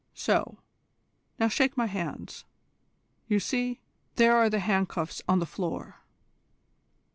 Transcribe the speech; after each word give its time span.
So; 0.15 0.57
now 1.37 1.47
shake 1.47 1.77
my 1.77 1.85
hands. 1.85 2.43
You 3.27 3.39
see, 3.39 3.81
there 4.15 4.35
are 4.35 4.49
the 4.49 4.57
handcuffs 4.59 5.21
on 5.29 5.37
the 5.37 5.45
floor." 5.45 6.01